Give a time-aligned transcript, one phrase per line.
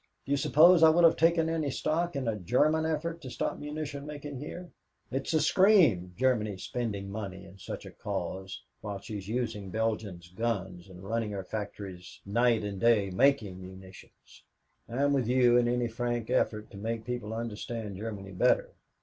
[0.25, 3.59] Do you suppose I would have taken any stock in a German effort to stop
[3.59, 4.71] munition making here?
[5.11, 10.89] It's a scream Germany spending money in such a cause while she's using Belgium's guns
[10.89, 14.41] and running her factories night and day making munitions!
[14.89, 18.71] I'm with you in any frank effort to make people understand Germany better.